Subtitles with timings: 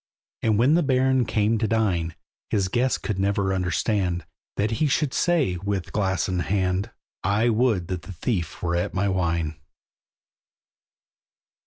[0.41, 2.15] And when the Baron came to dine,
[2.49, 4.25] His guests could never understand,
[4.57, 6.89] That he should say, with glass in hand,
[7.23, 9.57] "I would the thief were at my wine!"